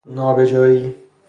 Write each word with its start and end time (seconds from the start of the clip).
نابجایی 0.05 0.95